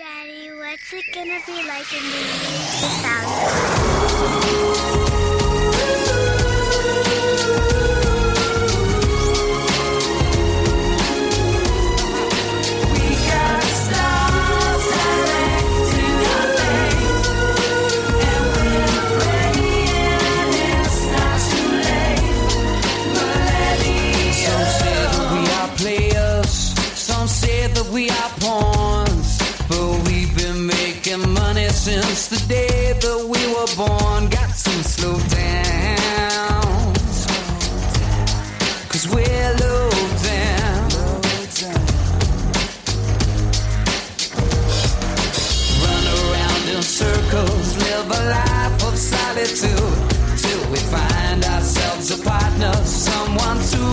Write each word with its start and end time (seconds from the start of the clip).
Daddy, 0.00 0.48
what's 0.52 0.94
it 0.94 1.04
gonna 1.12 1.38
be 1.44 1.62
like 1.68 1.92
in 1.92 2.02
the 2.02 2.16
year 2.16 2.64
2000? 5.04 5.09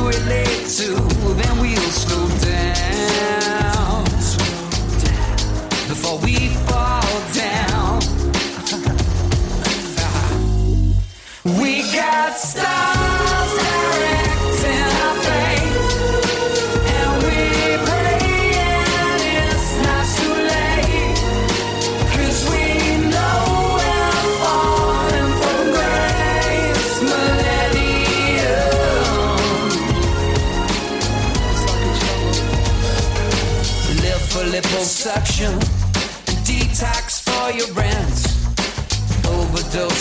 it 0.10 0.26
led 0.26 0.70
to, 0.70 0.96
then 1.36 1.60
we'll 1.60 1.92
slow 1.92 2.27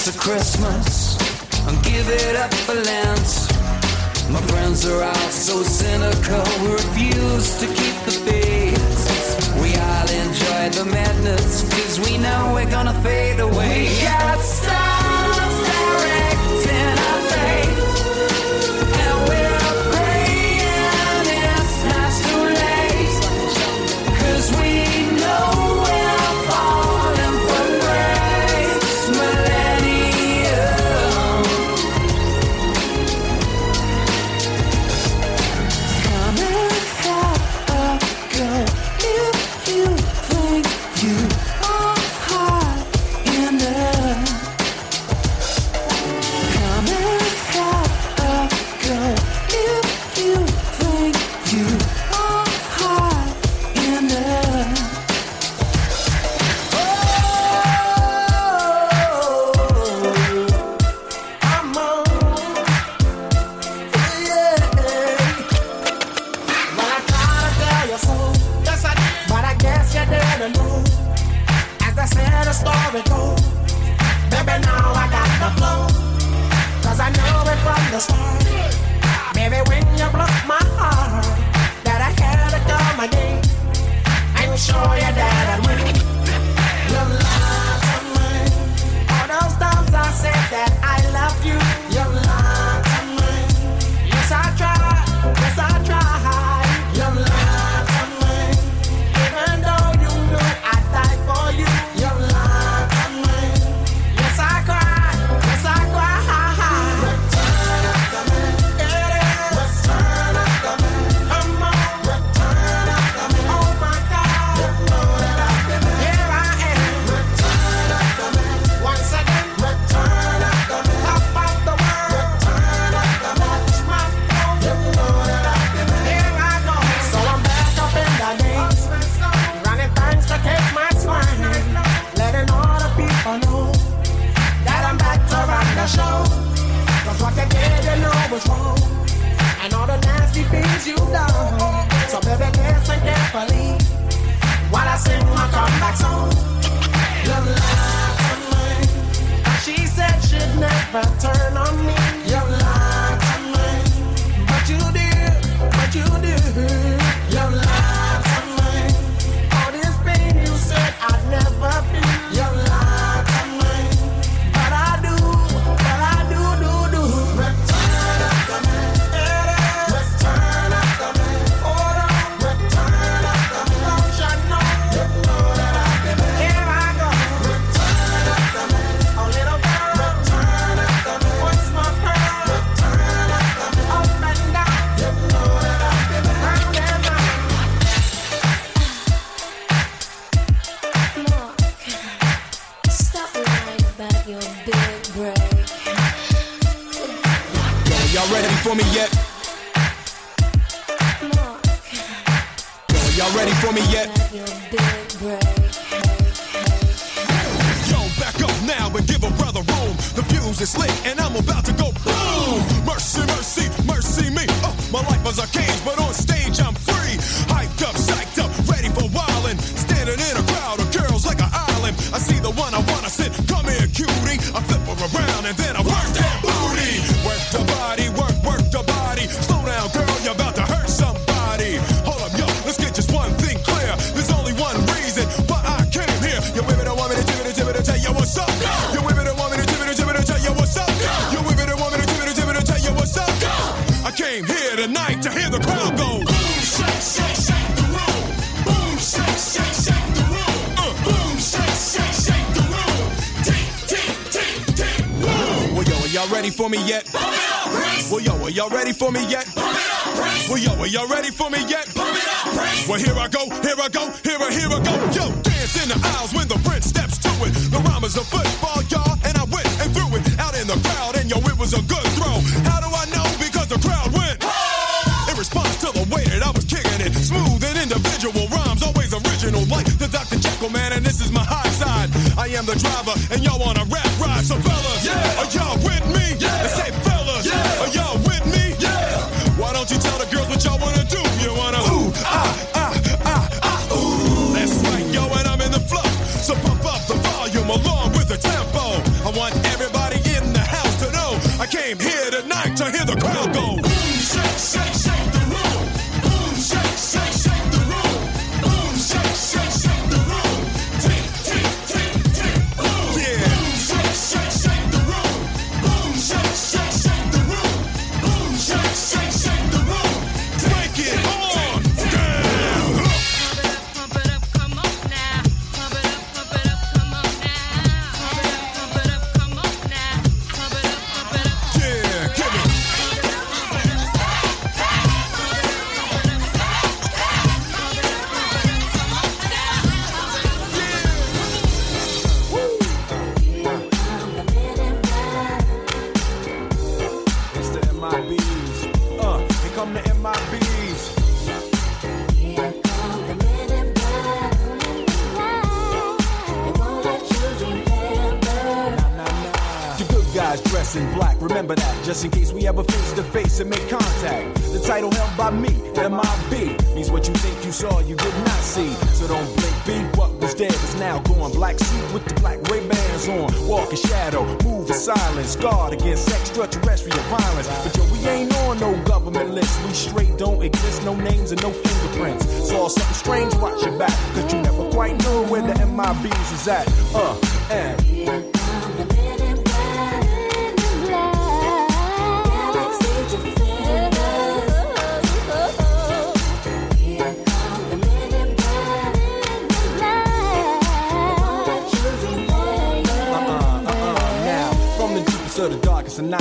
for 0.06 0.18
Christmas 0.20 1.16
and 1.66 1.82
give 1.82 2.08
it 2.08 2.36
up 2.36 2.54
for 2.54 2.74
Lent. 2.74 3.28
My 4.30 4.40
friends 4.52 4.86
are 4.86 5.02
all 5.02 5.30
so 5.30 5.62
cynical, 5.64 6.44
we 6.62 6.72
refuse 6.72 7.58
to 7.58 7.66
keep 7.66 7.96
the 8.04 8.12
faith. 8.24 9.62
We 9.62 9.74
all 9.74 10.08
enjoy 10.08 10.78
the 10.78 10.88
madness, 10.92 11.62
cause 11.72 11.98
we 12.08 12.18
know 12.18 12.52
we're 12.54 12.70
gonna 12.70 12.94
fade 13.02 13.40
away. 13.40 13.88
We 13.88 14.02
got 14.04 14.40
stars. 14.40 14.95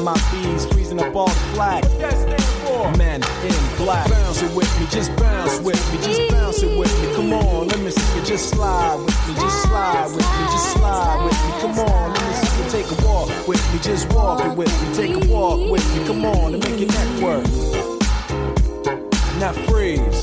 and 0.00 0.04
my 0.04 0.32
bees 0.32 0.64
freezing 0.66 1.00
up 1.00 1.14
all 1.14 1.28
the 1.28 1.34
flag. 1.54 1.84
Men 2.96 3.22
in 3.44 3.76
black. 3.76 4.08
Bounce 4.08 4.42
it 4.42 4.54
with 4.54 4.80
me, 4.80 4.86
just 4.90 5.14
bounce 5.16 5.58
with 5.60 5.80
me, 5.92 5.98
just 6.04 6.30
bounce 6.30 6.62
it 6.62 6.78
with 6.78 6.92
me. 7.02 7.14
Come 7.14 7.32
on, 7.32 7.68
let 7.68 7.80
me 7.80 7.90
see 7.90 8.18
you 8.18 8.24
just 8.24 8.50
slide 8.50 8.96
with 8.96 9.28
me, 9.28 9.34
just 9.34 9.62
slide 9.62 10.06
with 10.06 10.16
me, 10.16 10.44
just 10.52 10.72
slide 10.72 11.24
with 11.24 11.44
me. 11.44 11.60
Come 11.60 11.78
on, 11.78 12.12
let 12.14 12.22
me 12.22 12.34
see 12.34 12.62
you 12.62 12.70
take 12.70 12.98
a 12.98 13.06
walk 13.06 13.28
with 13.46 13.72
me, 13.72 13.78
just 13.80 14.12
walk 14.12 14.44
it 14.44 14.56
with 14.56 14.72
me, 14.82 14.94
take 14.94 15.24
a 15.24 15.32
walk 15.32 15.70
with 15.70 15.96
me. 15.96 16.06
Come 16.06 16.24
on, 16.24 16.54
and 16.54 16.62
make 16.64 16.80
your 16.80 16.88
neck 16.88 17.22
work. 17.22 17.44
Now 19.38 19.52
freeze. 19.52 20.22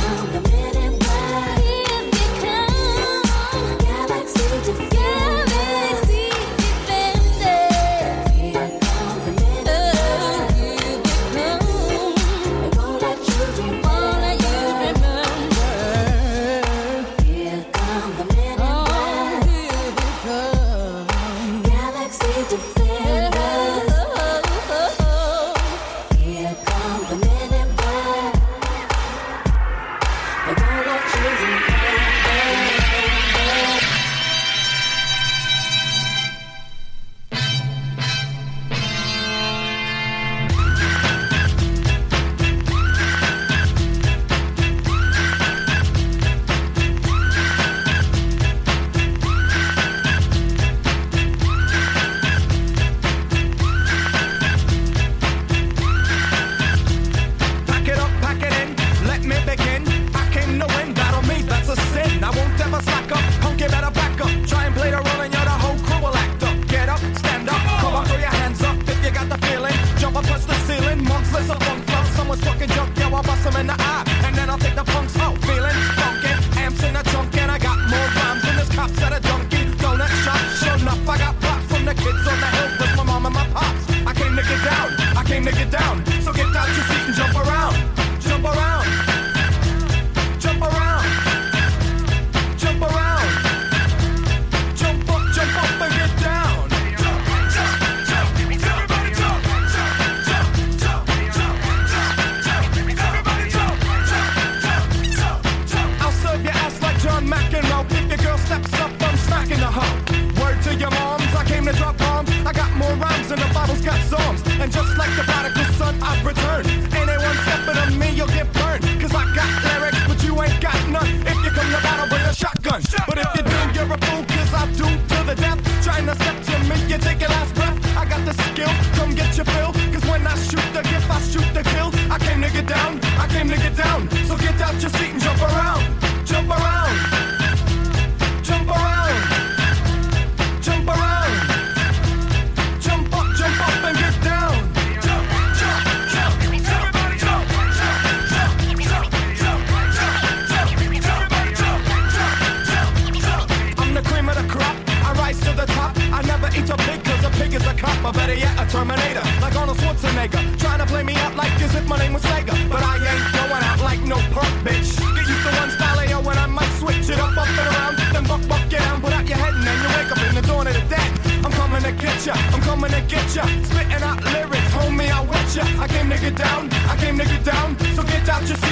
get 176.31 176.45
down. 176.45 176.69
I 176.89 176.95
came 176.97 177.17
to 177.17 177.25
get 177.25 177.43
down, 177.43 177.77
so 177.95 178.03
get 178.03 178.29
out 178.29 178.47
your 178.47 178.57
seat. 178.57 178.70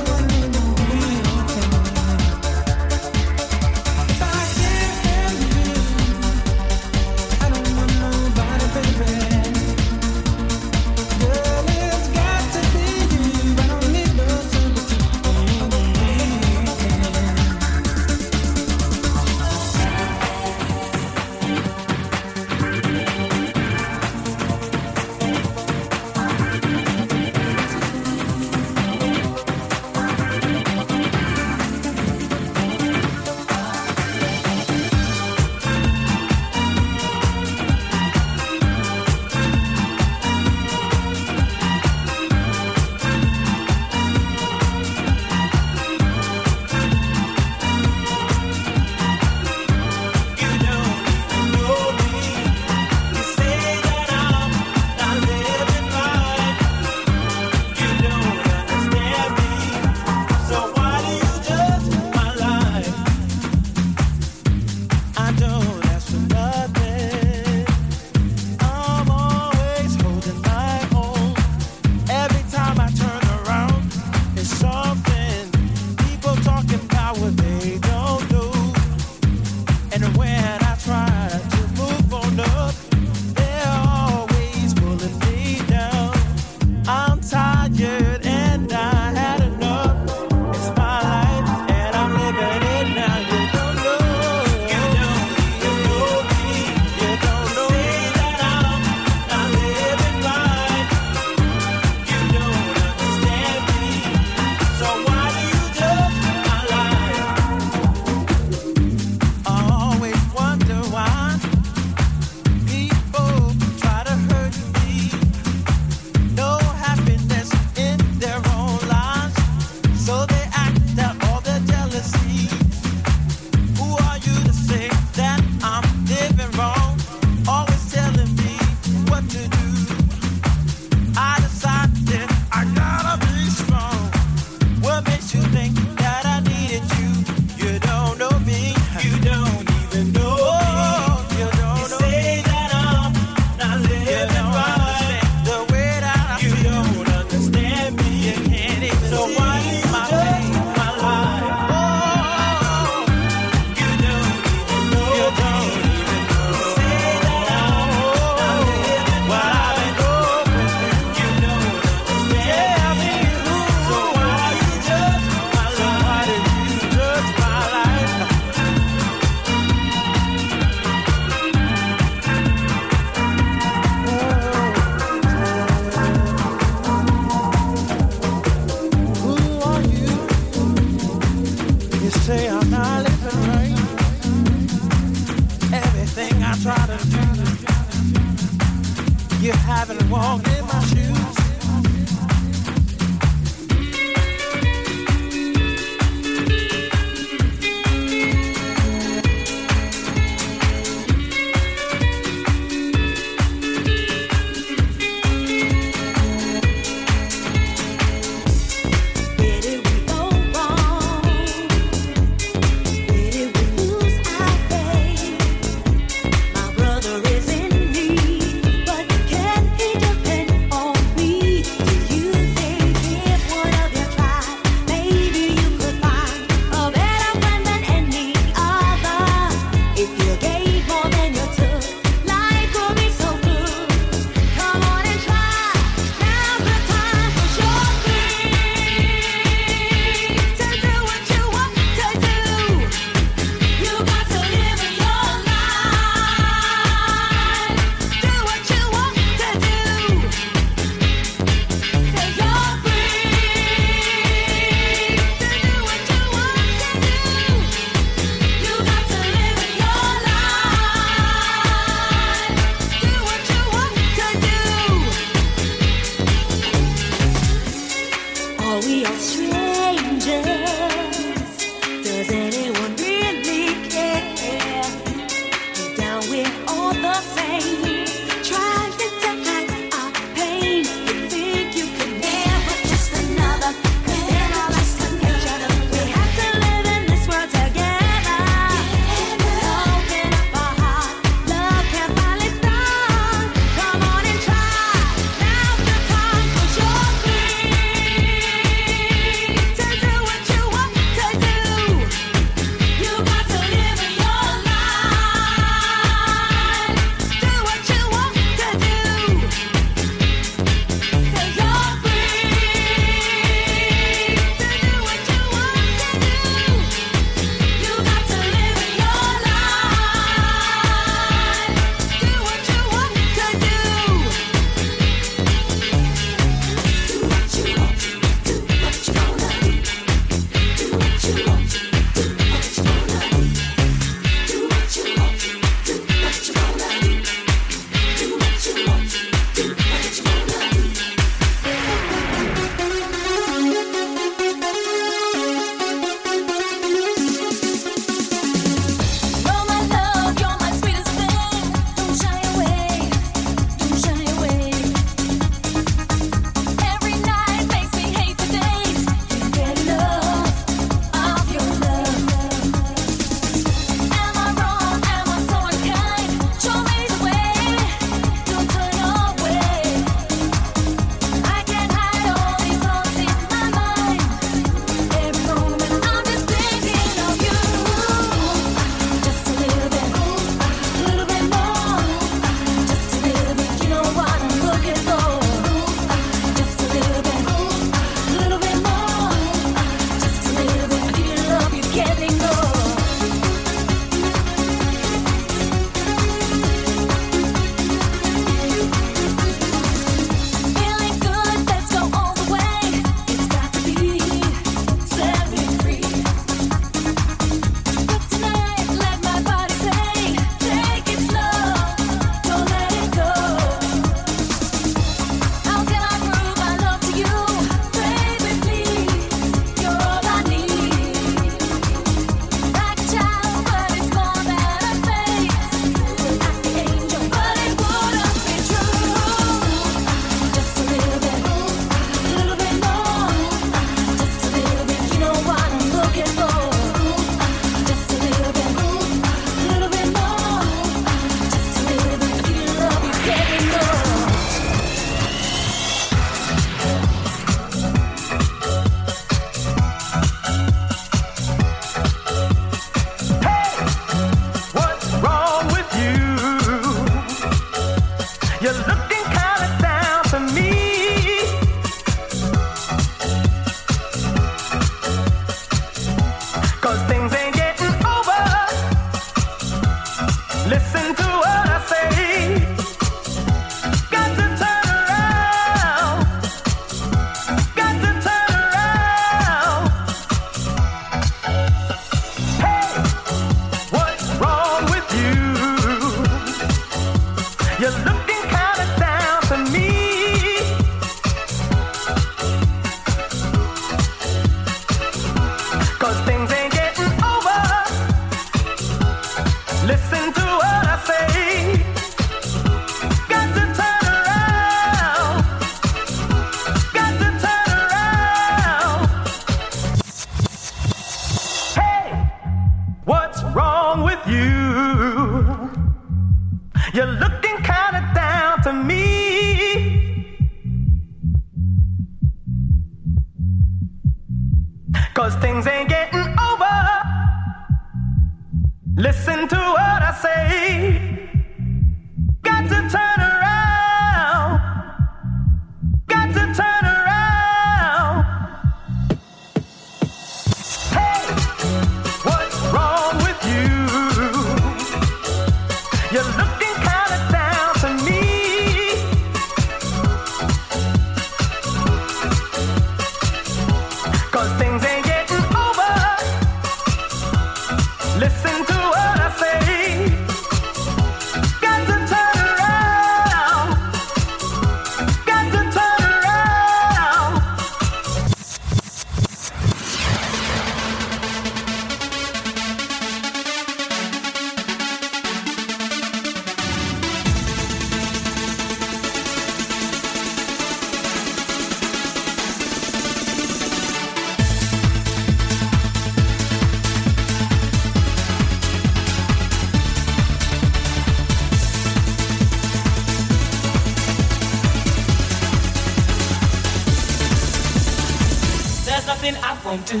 do 599.88 600.00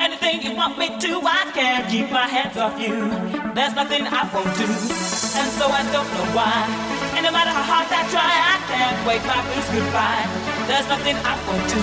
anything 0.00 0.42
you 0.42 0.56
want 0.56 0.78
me 0.78 0.88
to. 0.98 1.10
I 1.22 1.46
can't 1.54 1.86
keep 1.86 2.10
my 2.10 2.26
hands 2.26 2.56
off 2.56 2.74
you. 2.80 3.06
There's 3.54 3.74
nothing 3.74 4.02
I 4.02 4.26
won't 4.34 4.50
do, 4.58 4.66
and 4.66 5.48
so 5.54 5.70
I 5.70 5.82
don't 5.94 6.10
know 6.10 6.26
why. 6.34 6.66
And 7.14 7.22
no 7.22 7.30
matter 7.30 7.54
how 7.54 7.62
hard 7.62 7.86
I 7.86 8.02
try, 8.10 8.26
I 8.26 8.56
can't 8.66 8.98
wake 9.06 9.22
my 9.22 9.38
blues 9.46 9.68
goodbye. 9.70 10.26
There's 10.66 10.88
nothing 10.90 11.16
I 11.22 11.34
won't 11.46 11.66
do. 11.70 11.82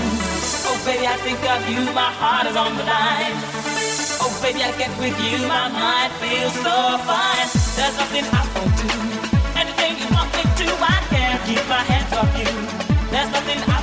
Oh 0.68 0.78
baby, 0.84 1.08
I 1.08 1.16
think 1.24 1.40
of 1.48 1.64
you, 1.72 1.82
my 1.96 2.12
heart 2.12 2.46
is 2.52 2.58
on 2.60 2.76
the 2.76 2.84
line. 2.84 3.36
Oh 4.20 4.34
baby, 4.44 4.60
I 4.60 4.72
get 4.76 4.92
with 5.00 5.16
you, 5.24 5.48
my 5.48 5.72
mind 5.72 6.12
feels 6.20 6.56
so 6.60 6.76
fine. 7.08 7.48
There's 7.80 7.96
nothing 8.04 8.26
I 8.28 8.44
won't 8.52 8.76
do. 8.84 8.92
Anything 9.56 9.92
you 9.96 10.08
want 10.12 10.28
me 10.36 10.44
to, 10.44 10.68
I 10.76 11.00
can't 11.08 11.40
keep 11.48 11.64
my 11.72 11.84
hands 11.88 12.12
off 12.12 12.32
you. 12.36 12.52
There's 13.14 13.32
nothing 13.32 13.62
I 13.70 13.83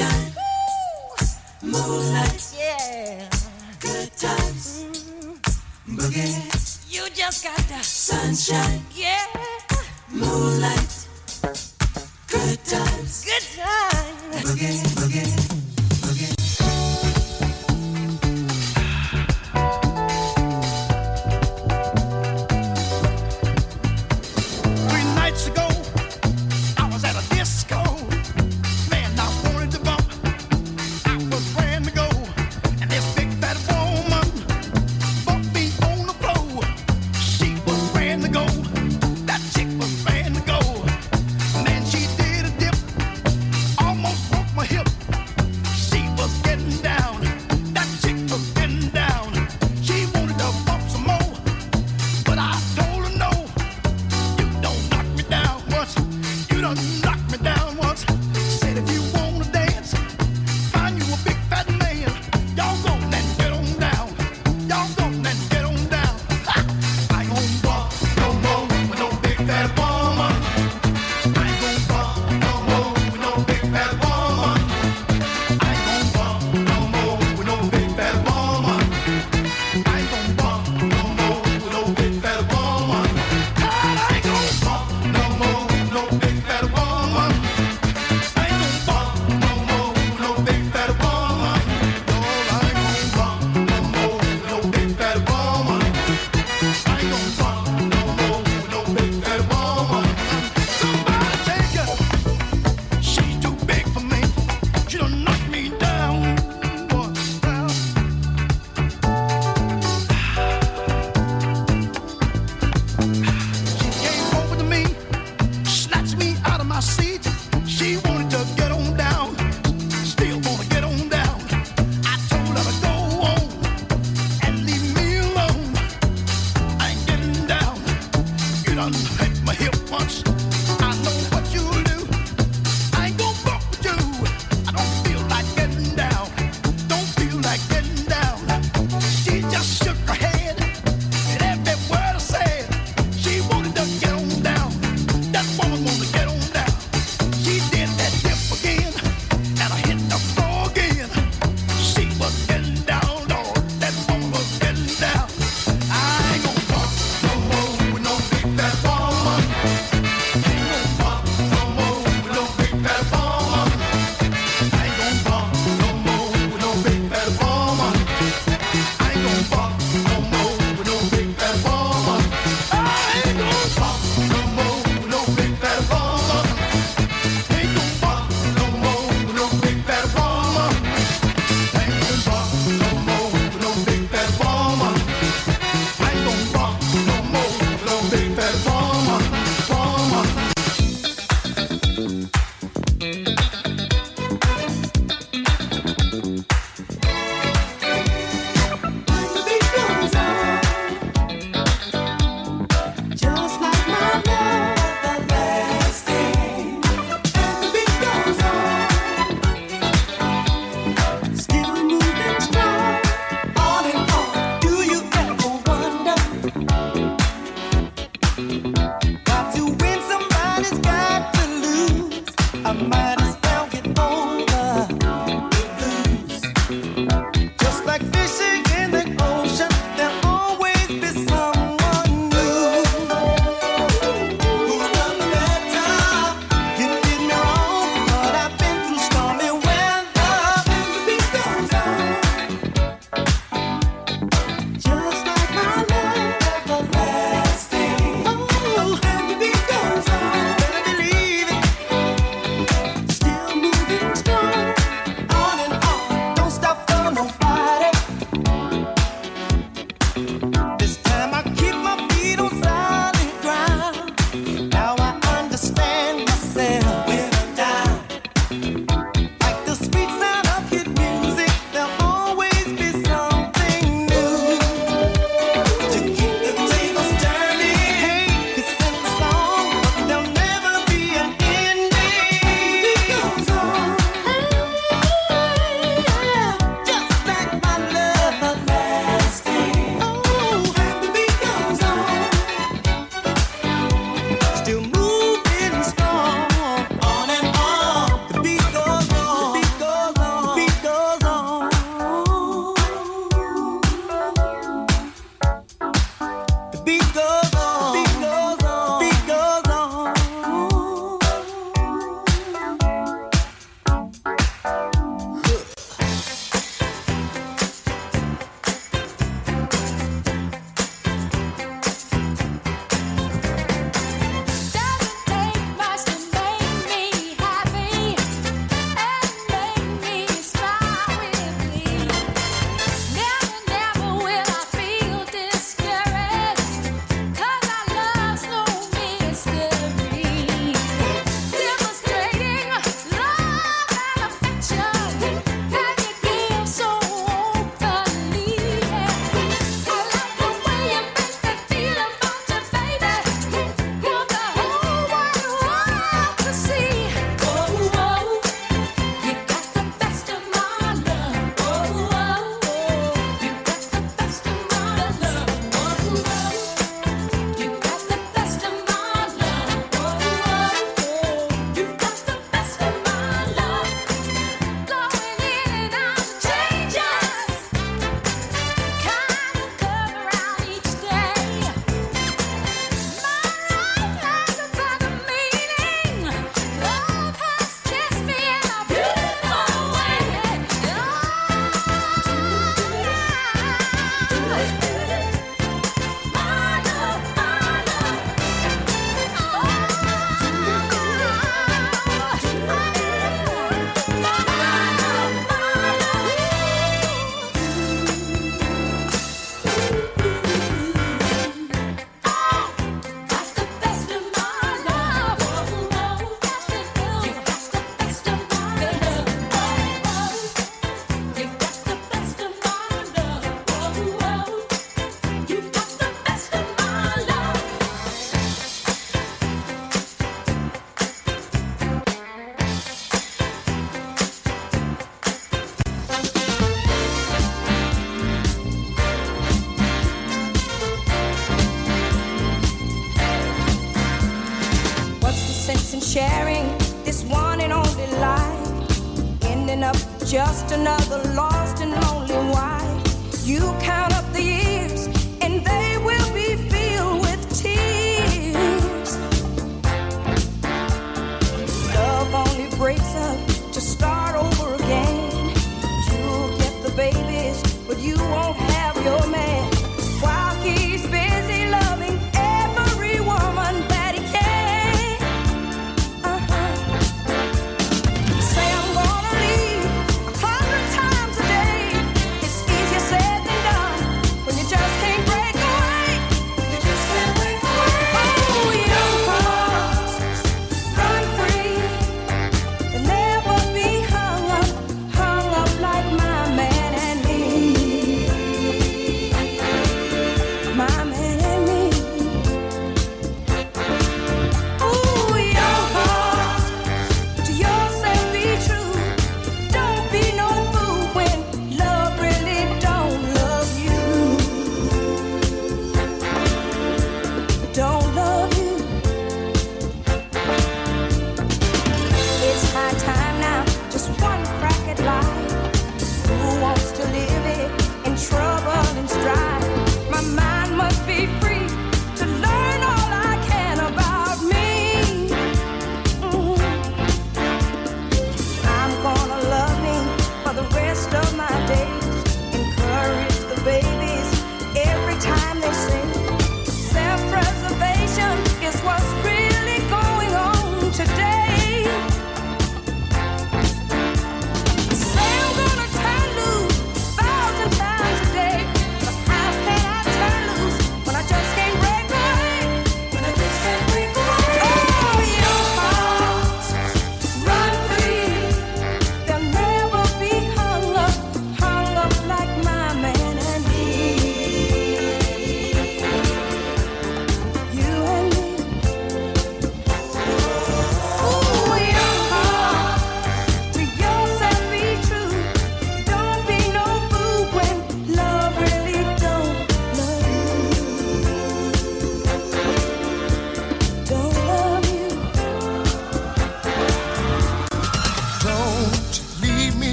sunshine, 0.00 0.32
moonlight, 1.62 2.54
yeah, 2.58 3.28
good 3.80 4.10
times, 4.16 4.84
mm-hmm. 4.84 5.96
boogie. 5.96 6.92
You 6.92 7.04
just 7.14 7.44
got 7.44 7.84
sunshine, 7.84 8.80
moonlight, 10.10 11.08
good 12.28 12.64
times, 12.64 13.24
good 13.24 13.44
times, 13.56 14.44
boogie. 14.44 14.89